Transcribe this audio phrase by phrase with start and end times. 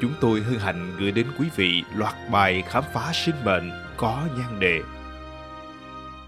[0.00, 4.28] chúng tôi hân hạnh gửi đến quý vị loạt bài khám phá sinh mệnh có
[4.38, 4.80] nhan đề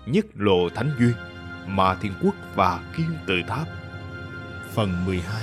[0.06, 1.14] Nhất lộ thánh duyên,
[1.66, 3.68] Ma Thiên Quốc và Kim Tự Tháp
[4.74, 5.42] Phần 12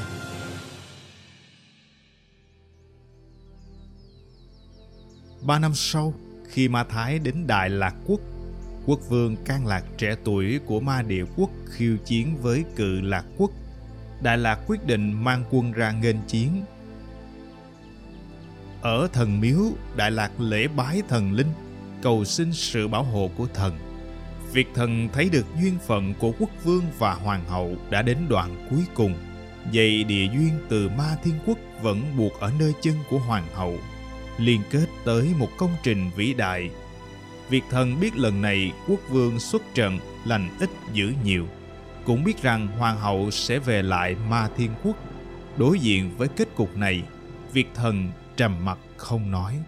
[5.47, 6.13] Ba năm sau,
[6.49, 8.19] khi Ma Thái đến Đại Lạc Quốc,
[8.85, 13.25] quốc vương can lạc trẻ tuổi của Ma Địa Quốc khiêu chiến với cự Lạc
[13.37, 13.51] Quốc.
[14.21, 16.63] Đại Lạc quyết định mang quân ra nghênh chiến
[18.83, 19.59] ở thần miếu
[19.95, 21.51] Đại Lạc lễ bái thần linh,
[22.01, 23.77] cầu xin sự bảo hộ của thần.
[24.53, 28.67] Việc thần thấy được duyên phận của quốc vương và hoàng hậu đã đến đoạn
[28.69, 29.13] cuối cùng.
[29.71, 33.77] Dây địa duyên từ ma thiên quốc vẫn buộc ở nơi chân của hoàng hậu,
[34.37, 36.69] liên kết tới một công trình vĩ đại.
[37.49, 41.47] Việc thần biết lần này quốc vương xuất trận lành ít dữ nhiều,
[42.05, 44.95] cũng biết rằng hoàng hậu sẽ về lại ma thiên quốc.
[45.57, 47.03] Đối diện với kết cục này,
[47.53, 49.59] việc thần trầm mặc không nói.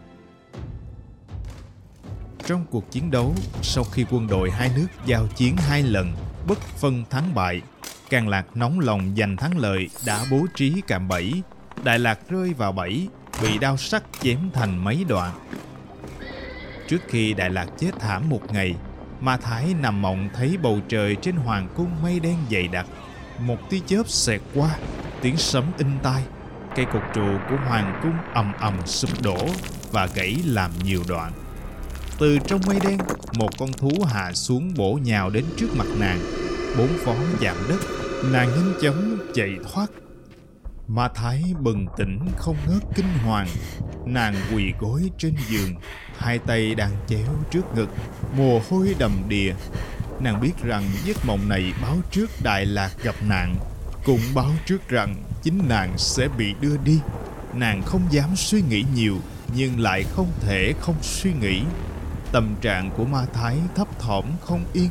[2.46, 6.12] Trong cuộc chiến đấu, sau khi quân đội hai nước giao chiến hai lần,
[6.48, 7.62] bất phân thắng bại,
[8.10, 11.42] Càng Lạc nóng lòng giành thắng lợi đã bố trí cạm bẫy.
[11.84, 13.08] Đại Lạc rơi vào bẫy,
[13.42, 15.32] bị đao sắc chém thành mấy đoạn.
[16.88, 18.76] Trước khi Đại Lạc chết thảm một ngày,
[19.20, 22.86] Ma Thái nằm mộng thấy bầu trời trên hoàng cung mây đen dày đặc.
[23.40, 24.78] Một tia chớp xẹt qua,
[25.22, 26.24] tiếng sấm in tai,
[26.76, 29.48] cây cột trụ của hoàng cung ầm ầm sụp đổ
[29.92, 31.32] và gãy làm nhiều đoạn.
[32.20, 32.98] Từ trong mây đen,
[33.38, 36.20] một con thú hạ xuống bổ nhào đến trước mặt nàng.
[36.78, 37.80] Bốn phó chạm đất,
[38.32, 39.88] nàng nhanh chóng chạy thoát.
[40.88, 43.48] Ma Thái bừng tỉnh không ngớt kinh hoàng.
[44.06, 45.76] Nàng quỳ gối trên giường,
[46.18, 47.90] hai tay đang chéo trước ngực,
[48.38, 49.54] mồ hôi đầm đìa.
[50.20, 53.56] Nàng biết rằng giấc mộng này báo trước Đại Lạc gặp nạn,
[54.06, 57.00] cũng báo trước rằng chính nàng sẽ bị đưa đi.
[57.54, 59.18] Nàng không dám suy nghĩ nhiều,
[59.56, 61.62] nhưng lại không thể không suy nghĩ.
[62.32, 64.90] Tâm trạng của ma thái thấp thỏm không yên,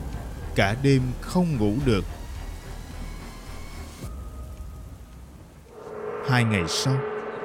[0.55, 2.05] cả đêm không ngủ được.
[6.29, 6.97] Hai ngày sau,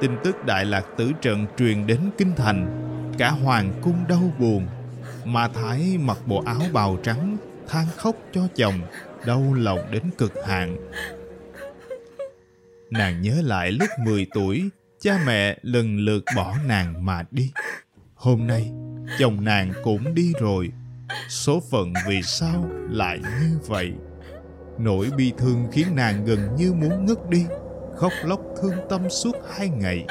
[0.01, 2.86] tin tức đại lạc tử trận truyền đến kinh thành.
[3.18, 4.68] Cả hoàng cung đau buồn.
[5.25, 7.38] Ma thái mặc bộ áo bào trắng,
[7.68, 8.81] than khóc cho chồng,
[9.25, 10.78] đau lòng đến cực hạn.
[12.89, 14.69] Nàng nhớ lại lúc 10 tuổi,
[15.00, 17.51] cha mẹ lần lượt bỏ nàng mà đi.
[18.16, 18.72] Hôm nay,
[19.19, 20.69] chồng nàng cũng đi rồi.
[21.29, 23.91] Số phận vì sao lại như vậy?
[24.77, 27.45] Nỗi bi thương khiến nàng gần như muốn ngất đi,
[27.95, 30.06] khóc lóc thương tâm suốt hai ngày.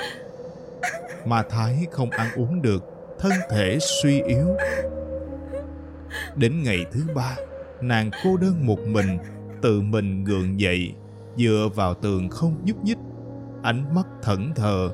[1.27, 2.85] Mà Thái không ăn uống được,
[3.19, 4.57] thân thể suy yếu.
[6.37, 7.37] Đến ngày thứ ba,
[7.81, 9.19] nàng cô đơn một mình,
[9.63, 10.95] tự mình gượng dậy
[11.39, 12.99] dựa vào tường không nhúc nhích,
[13.63, 14.91] ánh mắt thẫn thờ.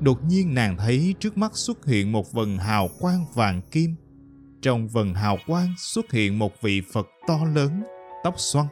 [0.00, 3.94] Đột nhiên nàng thấy trước mắt xuất hiện một vần hào quang vàng kim.
[4.62, 7.82] Trong vần hào quang xuất hiện một vị phật to lớn,
[8.24, 8.66] tóc xoăn,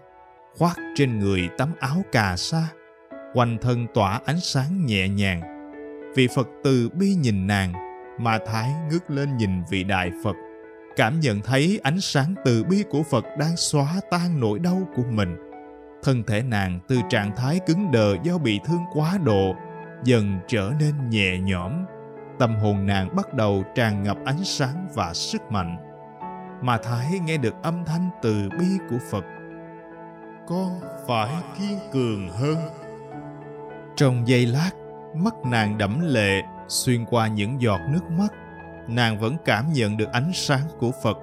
[0.57, 2.69] khoác trên người tấm áo cà sa.
[3.35, 5.41] Quanh thân tỏa ánh sáng nhẹ nhàng.
[6.17, 7.73] Vị phật từ bi nhìn nàng,
[8.21, 10.37] mà thái ngước lên nhìn vị đại phật
[10.97, 15.05] cảm nhận thấy ánh sáng từ bi của Phật đang xóa tan nỗi đau của
[15.11, 15.37] mình.
[16.03, 19.55] Thân thể nàng từ trạng thái cứng đờ do bị thương quá độ
[20.05, 21.85] dần trở nên nhẹ nhõm.
[22.39, 25.77] Tâm hồn nàng bắt đầu tràn ngập ánh sáng và sức mạnh.
[26.63, 29.25] Mà Thái nghe được âm thanh từ bi của Phật.
[30.49, 32.57] Con phải kiên cường hơn.
[33.97, 34.71] Trong giây lát,
[35.15, 38.33] mắt nàng đẫm lệ xuyên qua những giọt nước mắt
[38.91, 41.19] nàng vẫn cảm nhận được ánh sáng của Phật.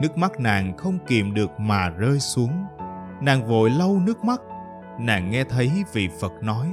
[0.00, 2.64] Nước mắt nàng không kìm được mà rơi xuống.
[3.20, 4.40] Nàng vội lau nước mắt.
[4.98, 6.66] Nàng nghe thấy vị Phật nói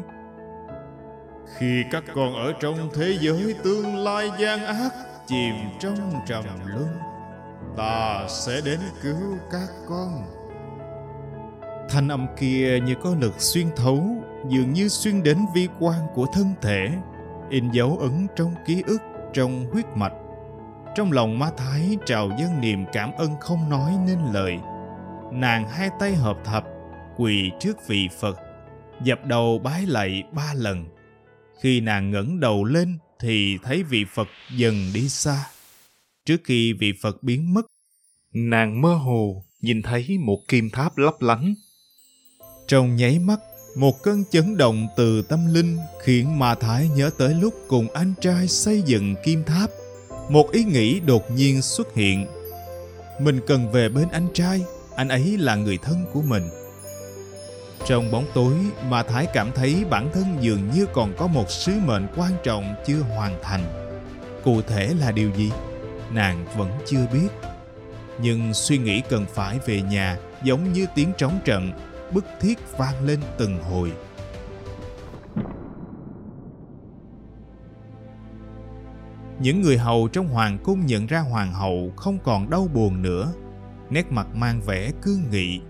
[1.57, 4.93] Khi các con ở trong thế giới tương lai gian ác
[5.27, 6.97] chìm trong trầm luân,
[7.77, 10.23] ta sẽ đến cứu các con.
[11.89, 14.03] Thanh âm kia như có lực xuyên thấu,
[14.49, 16.89] dường như xuyên đến vi quan của thân thể,
[17.49, 19.01] in dấu ấn trong ký ức
[19.33, 20.13] trong huyết mạch.
[20.95, 24.57] Trong lòng Ma Thái trào dâng niềm cảm ơn không nói nên lời.
[25.33, 26.63] Nàng hai tay hợp thập,
[27.17, 28.39] quỳ trước vị Phật,
[29.03, 30.85] dập đầu bái lạy ba lần.
[31.61, 35.45] Khi nàng ngẩng đầu lên thì thấy vị Phật dần đi xa.
[36.25, 37.65] Trước khi vị Phật biến mất,
[38.33, 41.53] nàng mơ hồ nhìn thấy một kim tháp lấp lánh.
[42.67, 43.39] Trong nháy mắt,
[43.75, 48.13] một cơn chấn động từ tâm linh khiến Ma Thái nhớ tới lúc cùng anh
[48.21, 49.69] trai xây dựng kim tháp.
[50.29, 52.25] Một ý nghĩ đột nhiên xuất hiện.
[53.19, 54.61] Mình cần về bên anh trai,
[54.95, 56.43] anh ấy là người thân của mình.
[57.87, 58.53] Trong bóng tối,
[58.89, 62.75] Ma Thái cảm thấy bản thân dường như còn có một sứ mệnh quan trọng
[62.87, 63.63] chưa hoàn thành.
[64.43, 65.51] Cụ thể là điều gì?
[66.11, 67.27] Nàng vẫn chưa biết.
[68.21, 71.71] Nhưng suy nghĩ cần phải về nhà giống như tiếng trống trận
[72.13, 73.91] bức thiết vang lên từng hồi.
[79.39, 83.33] Những người hầu trong hoàng cung nhận ra hoàng hậu không còn đau buồn nữa.
[83.89, 85.61] Nét mặt mang vẻ cương nghị.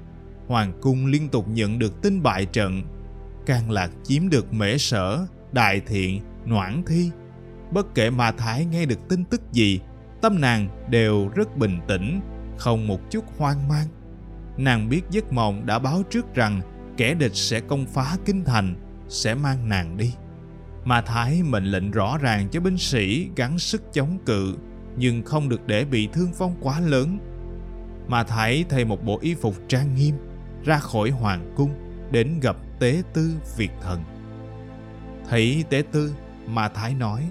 [0.48, 2.82] Hoàng cung liên tục nhận được tin bại trận.
[3.46, 7.12] Càng lạc chiếm được mễ sở, đại thiện, noãn thi.
[7.72, 9.80] Bất kể Ma Thái nghe được tin tức gì,
[10.22, 12.22] tâm nàng đều rất bình tĩnh,
[12.58, 13.88] không một chút hoang mang
[14.64, 16.62] nàng biết giấc mộng đã báo trước rằng
[16.98, 18.76] kẻ địch sẽ công phá kinh thành,
[19.08, 20.14] sẽ mang nàng đi.
[20.86, 24.58] Mà Thái mệnh lệnh rõ ràng cho binh sĩ gắng sức chống cự,
[24.98, 27.18] nhưng không được để bị thương vong quá lớn.
[28.08, 30.16] Mà Thái thay một bộ y phục trang nghiêm,
[30.64, 31.72] ra khỏi hoàng cung,
[32.12, 34.04] đến gặp tế tư Việt thần.
[35.30, 36.14] Thấy tế tư,
[36.48, 37.28] mà Thái nói,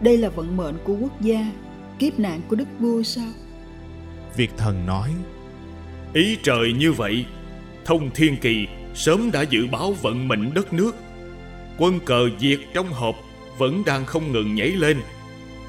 [0.00, 1.52] Đây là vận mệnh của quốc gia,
[1.98, 3.28] kiếp nạn của đức vua sao?
[4.36, 5.14] Việt thần nói,
[6.14, 7.24] Ý trời như vậy,
[7.84, 10.96] thông thiên kỳ sớm đã dự báo vận mệnh đất nước.
[11.78, 13.16] Quân cờ diệt trong hộp
[13.58, 15.00] vẫn đang không ngừng nhảy lên.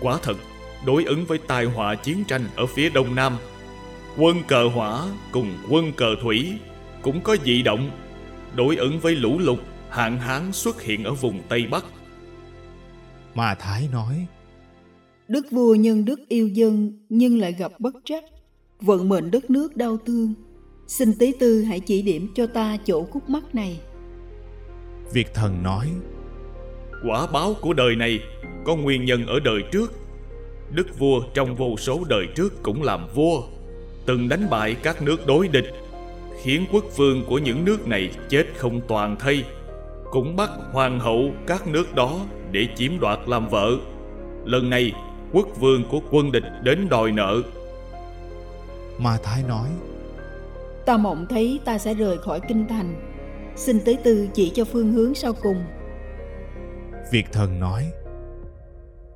[0.01, 0.37] Quả thật,
[0.85, 3.37] đối ứng với tai họa chiến tranh ở phía đông nam,
[4.17, 6.53] quân cờ hỏa cùng quân cờ thủy
[7.01, 7.91] cũng có dị động,
[8.55, 11.85] đối ứng với lũ lụt, hạn hán xuất hiện ở vùng Tây Bắc.
[13.35, 14.27] Mà Thái nói,
[15.27, 18.23] Đức vua nhân đức yêu dân nhưng lại gặp bất trắc
[18.85, 20.33] vận mệnh đất nước đau thương.
[20.87, 23.79] Xin tế tư hãy chỉ điểm cho ta chỗ khúc mắc này.
[25.13, 25.89] Việt thần nói
[27.03, 28.19] quả báo của đời này
[28.65, 29.93] có nguyên nhân ở đời trước.
[30.71, 33.41] Đức vua trong vô số đời trước cũng làm vua
[34.05, 35.73] từng đánh bại các nước đối địch
[36.41, 39.43] khiến quốc vương của những nước này chết không toàn thây
[40.11, 42.19] cũng bắt hoàng hậu các nước đó
[42.51, 43.77] để chiếm đoạt làm vợ.
[44.45, 44.93] Lần này
[45.31, 47.41] quốc vương của quân địch đến đòi nợ
[48.97, 49.69] Ma Thái nói
[50.85, 52.95] Ta mộng thấy ta sẽ rời khỏi kinh thành.
[53.55, 55.63] Xin tế tư chỉ cho phương hướng sau cùng.
[57.11, 57.91] Việt thần nói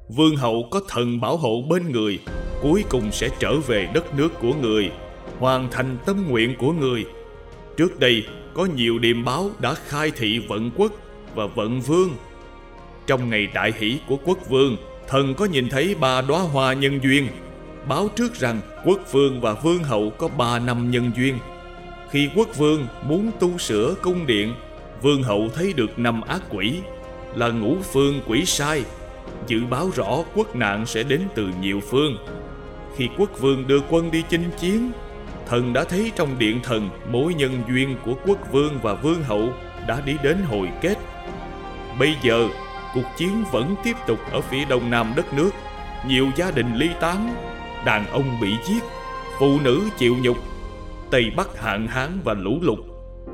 [0.10, 2.20] Vương hậu có thần bảo hộ bên người
[2.62, 4.92] Cuối cùng sẽ trở về đất nước của người
[5.40, 7.06] Hoàn thành tâm nguyện của người.
[7.78, 8.24] Trước đây
[8.54, 10.92] có nhiều điềm báo đã khai thị vận quốc
[11.36, 12.10] và vận vương.
[13.08, 14.78] Trong ngày đại hỷ của quốc vương
[15.08, 17.28] Thần có nhìn thấy ba đóa hoa nhân duyên
[17.88, 21.38] báo trước rằng quốc vương và vương hậu có ba năm nhân duyên.
[22.10, 24.54] Khi quốc vương muốn tu sửa cung điện,
[25.02, 26.82] vương hậu thấy được năm ác quỷ
[27.36, 28.84] là ngũ phương quỷ sai,
[29.48, 32.18] dự báo rõ quốc nạn sẽ đến từ nhiều phương.
[32.96, 34.92] Khi quốc vương đưa quân đi chinh chiến,
[35.48, 39.50] thần đã thấy trong điện thần mối nhân duyên của quốc vương và vương hậu
[39.88, 40.96] đã đi đến hồi kết.
[42.00, 42.48] Bây giờ,
[42.94, 45.50] cuộc chiến vẫn tiếp tục ở phía đông nam đất nước,
[46.08, 47.36] nhiều gia đình ly tán
[47.88, 48.84] đàn ông bị giết,
[49.40, 50.38] phụ nữ chịu nhục,
[51.12, 52.80] Tây Bắc hạn hán và lũ lụt.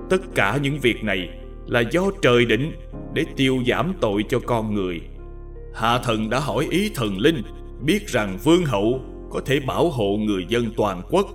[0.10, 1.29] Tất cả những việc này
[1.67, 2.72] là do trời định
[3.13, 5.01] để tiêu giảm tội cho con người.
[5.74, 7.41] Hạ thần đã hỏi ý thần linh,
[7.86, 11.27] biết rằng vương hậu có thể bảo hộ người dân toàn quốc.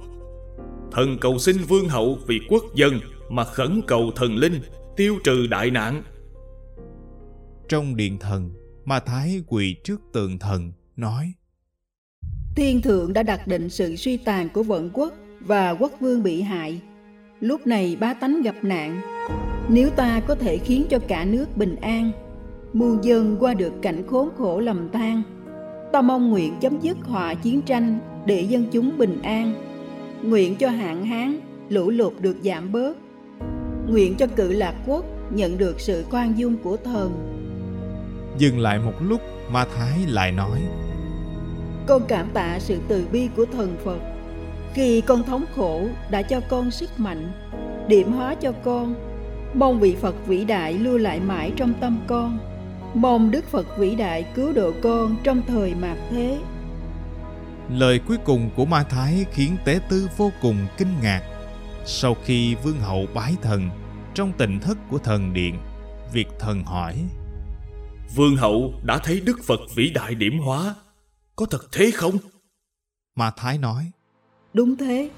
[0.92, 4.60] Thần cầu xin vương hậu vì quốc dân mà khẩn cầu thần linh
[4.96, 6.02] tiêu trừ đại nạn.
[7.68, 8.50] Trong điện thần,
[8.84, 11.32] Ma Thái quỳ trước tượng thần, nói
[12.59, 16.43] Thiên thượng đã đặt định sự suy tàn của vận quốc và quốc vương bị
[16.43, 16.81] hại.
[17.41, 19.00] Lúc này bá tánh gặp nạn.
[19.69, 22.11] Nếu ta có thể khiến cho cả nước bình an,
[22.73, 25.23] muôn dân qua được cảnh khốn khổ lầm than,
[25.93, 29.55] ta mong nguyện chấm dứt họa chiến tranh để dân chúng bình an.
[30.23, 32.97] Nguyện cho hạn hán, lũ lụt được giảm bớt.
[33.88, 37.12] Nguyện cho cự lạc quốc nhận được sự khoan dung của thần.
[38.38, 39.21] Dừng lại một lúc,
[39.53, 40.61] Ma Thái lại nói
[41.88, 43.99] con cảm tạ sự từ bi của thần Phật
[44.75, 47.33] khi con thống khổ đã cho con sức mạnh,
[47.88, 48.95] điểm hóa cho con.
[49.54, 52.38] Mong vị Phật vĩ đại lưu lại mãi trong tâm con.
[52.95, 56.38] Mong Đức Phật vĩ đại cứu độ con trong thời mạt thế.
[57.71, 61.23] Lời cuối cùng của Ma Thái khiến Tế Tư vô cùng kinh ngạc.
[61.85, 63.68] Sau khi Vương Hậu bái thần,
[64.14, 65.54] trong tình thất của thần điện,
[66.12, 66.95] Việt thần hỏi
[68.14, 70.75] Vương hậu đã thấy Đức Phật vĩ đại điểm hóa.
[71.38, 72.16] Có thật thế không?
[73.16, 73.90] Ma Thái nói.
[74.52, 75.11] Đúng thế.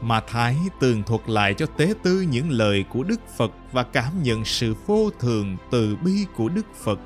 [0.00, 4.22] Ma Thái tường thuật lại cho tế tư những lời của Đức Phật và cảm
[4.22, 6.98] nhận sự vô thường từ bi của Đức Phật.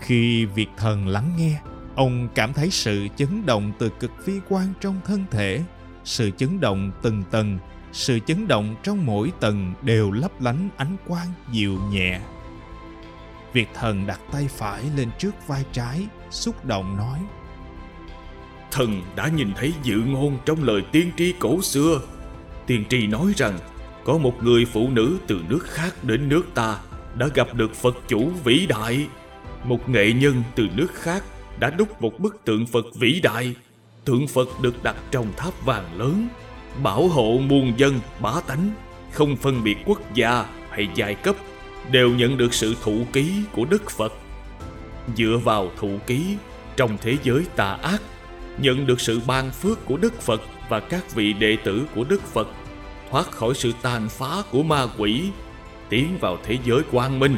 [0.00, 1.60] Khi việc thần lắng nghe,
[1.94, 5.62] ông cảm thấy sự chấn động từ cực vi quan trong thân thể,
[6.04, 7.58] sự chấn động từng tầng,
[7.92, 12.20] sự chấn động trong mỗi tầng đều lấp lánh ánh quang dịu nhẹ.
[13.52, 17.20] Việt thần đặt tay phải lên trước vai trái, xúc động nói–
[18.74, 22.00] thần đã nhìn thấy dự ngôn trong lời tiên tri cổ xưa.
[22.66, 23.58] Tiên tri nói rằng
[24.04, 26.78] có một người phụ nữ từ nước khác đến nước ta
[27.18, 29.06] đã gặp được Phật chủ vĩ đại.
[29.64, 31.24] Một nghệ nhân từ nước khác
[31.58, 33.54] đã đúc một bức tượng Phật vĩ đại.
[34.04, 36.28] Tượng Phật được đặt trong tháp vàng lớn,
[36.82, 38.70] bảo hộ muôn dân bá tánh,
[39.12, 41.36] không phân biệt quốc gia hay giai cấp,
[41.90, 44.12] đều nhận được sự thụ ký của Đức Phật.
[45.16, 46.36] Dựa vào thụ ký
[46.76, 48.02] trong thế giới tà ác
[48.58, 52.22] nhận được sự ban phước của Đức Phật và các vị đệ tử của Đức
[52.22, 52.48] Phật,
[53.10, 55.30] thoát khỏi sự tàn phá của ma quỷ,
[55.88, 57.36] tiến vào thế giới quang minh.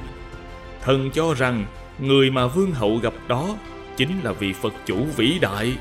[0.82, 1.66] Thần cho rằng
[1.98, 3.56] người mà vương hậu gặp đó
[3.96, 5.76] chính là vị Phật chủ vĩ đại.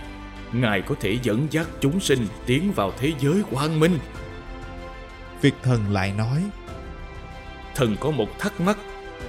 [0.54, 4.00] Ngài có thể dẫn dắt chúng sinh tiến vào thế giới quang minh.
[5.42, 6.44] Việt thần lại nói
[7.76, 8.78] Thần có một thắc mắc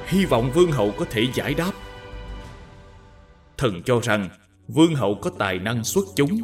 [0.07, 1.73] Hy vọng vương hậu có thể giải đáp
[3.59, 4.29] Thần cho rằng
[4.69, 6.39] Vương hậu có tài năng xuất chúng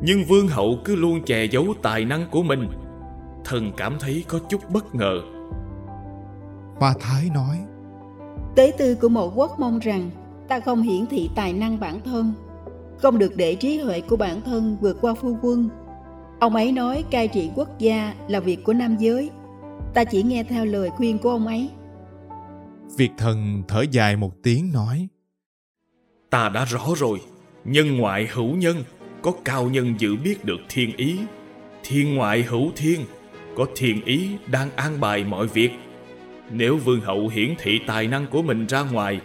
[0.00, 2.68] Nhưng vương hậu cứ luôn che giấu tài năng của mình.
[3.44, 5.20] Thần cảm thấy có chút bất ngờ.
[6.76, 7.58] Hoa Thái nói
[8.56, 10.10] Tế tư của một quốc mong rằng
[10.48, 12.32] Ta không hiển thị tài năng bản thân
[12.98, 15.68] Không được để trí huệ của bản thân vượt qua phu quân.
[16.40, 19.30] Ông ấy nói cai trị quốc gia là việc của nam giới
[19.94, 21.70] Ta chỉ nghe theo lời khuyên của ông ấy.
[22.96, 25.08] Việt thần thở dài một tiếng nói
[26.30, 27.20] Ta đã rõ rồi
[27.70, 28.84] Nhân ngoại hữu nhân,
[29.22, 31.18] có cao nhân dự biết được thiên ý.
[31.82, 33.00] Thiên ngoại hữu thiên,
[33.56, 35.70] có thiên ý đang an bài mọi việc.
[36.50, 39.20] Nếu vương hậu hiển thị tài năng của mình ra ngoài,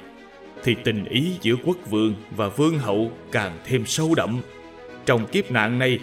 [0.64, 4.42] thì tình ý giữa quốc vương và vương hậu càng thêm sâu đậm.
[5.06, 6.00] Trong kiếp nạn này,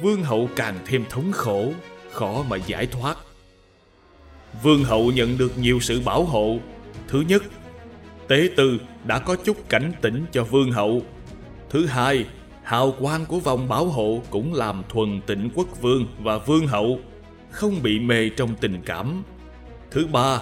[0.00, 1.72] vương hậu càng thêm thống khổ,
[2.10, 3.16] khó mà giải thoát.
[4.62, 6.58] Vương hậu nhận được nhiều sự bảo hộ.
[7.08, 7.42] Thứ nhất,
[8.28, 11.02] tế tư đã có chút cảnh tỉnh cho vương hậu
[11.74, 12.26] Thứ hai,
[12.62, 17.00] hào quang của vòng bảo hộ cũng làm thuần tịnh quốc vương và vương hậu
[17.50, 19.22] không bị mê trong tình cảm.
[19.90, 20.40] Thứ ba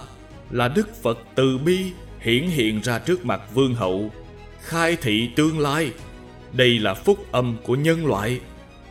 [0.50, 4.10] là Đức Phật từ bi hiển hiện ra trước mặt vương hậu,
[4.60, 5.90] khai thị tương lai.
[6.52, 8.40] Đây là phúc âm của nhân loại.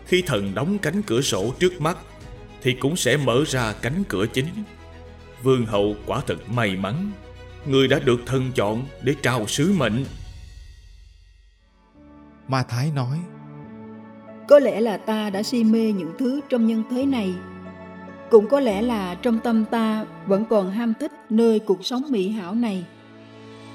[0.05, 1.97] Khi thần đóng cánh cửa sổ trước mắt
[2.61, 4.49] thì cũng sẽ mở ra cánh cửa chính.
[5.43, 7.11] Vương hậu quả thật may mắn,
[7.65, 10.05] người đã được thần chọn để trao sứ mệnh.
[12.51, 13.19] Ma Thái nói
[14.47, 17.33] Có lẽ là ta đã si mê những thứ trong nhân thế này.
[18.31, 22.29] Cũng có lẽ là trong tâm ta vẫn còn ham thích nơi cuộc sống mỹ
[22.29, 22.85] hảo này.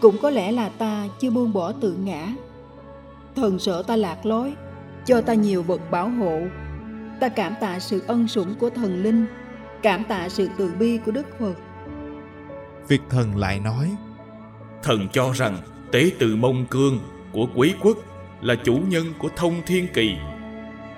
[0.00, 2.28] Cũng có lẽ là ta chưa buông bỏ tự ngã.
[3.37, 4.52] Thần sợ ta lạc lối
[5.04, 6.40] Cho ta nhiều vật bảo hộ.
[7.21, 9.26] Ta cảm tạ sự ân sủng của thần linh
[9.83, 11.54] Cảm tạ sự từ bi của Đức Phật.
[12.88, 13.90] Việt thần lại nói
[14.83, 15.59] Thần cho rằng
[15.92, 17.00] tế từ mông cương
[17.33, 17.97] của quý quốc
[18.40, 20.16] là chủ nhân của thông thiên kỳ.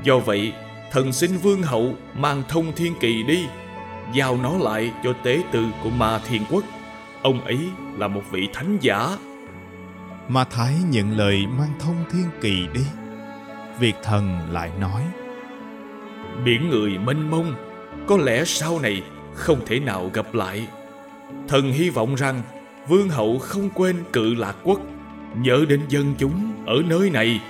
[0.02, 0.52] Do vậy,
[0.92, 3.46] thần xin vương hậu mang thông thiên kỳ đi,
[4.14, 6.64] giao nó lại cho tế tự của ma thiên quốc.
[7.22, 7.58] Ông ấy
[7.98, 9.16] là một vị thánh giả.
[10.28, 12.84] Ma Thái nhận lời mang thông thiên kỳ đi.
[13.80, 15.02] Việt thần lại nói
[16.44, 17.54] Biển người mênh mông
[18.06, 19.02] Có lẽ sau này
[19.34, 20.68] không thể nào gặp lại
[21.48, 22.42] Thần hy vọng rằng
[22.88, 24.80] Vương hậu không quên cự lạc quốc
[25.42, 27.40] nhớ đến dân chúng ở nơi này.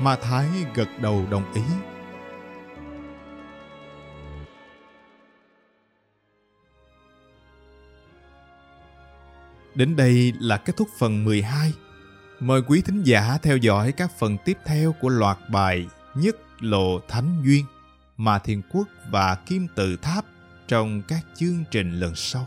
[0.00, 1.62] Ma Thái gật đầu đồng ý.
[9.74, 11.72] Đến đây là kết thúc phần 12.
[12.40, 17.00] Mời quý thính giả theo dõi các phần tiếp theo của loạt bài Nhất Lộ
[17.08, 17.64] Thánh Duyên,
[18.16, 20.24] Ma Thiên Quốc và Kim Tự Tháp
[20.68, 22.46] trong các chương trình lần sau.